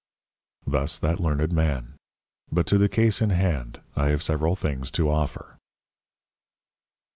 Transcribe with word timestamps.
Thus 0.65 0.97
that 0.97 1.19
Learned 1.19 1.53
Man. 1.53 1.93
But 2.51 2.65
to 2.65 2.79
the 2.79 2.89
Case 2.89 3.21
in 3.21 3.29
hand, 3.29 3.81
I 3.95 4.07
have 4.07 4.23
several 4.23 4.55
things 4.55 4.89
to 4.97 5.11
offer. 5.11 5.59